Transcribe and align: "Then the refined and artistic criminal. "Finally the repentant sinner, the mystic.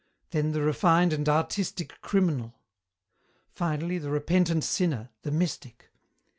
"Then 0.31 0.51
the 0.51 0.63
refined 0.63 1.13
and 1.13 1.29
artistic 1.29 2.01
criminal. 2.01 2.55
"Finally 3.51 3.99
the 3.99 4.09
repentant 4.09 4.63
sinner, 4.63 5.11
the 5.21 5.29
mystic. 5.29 5.91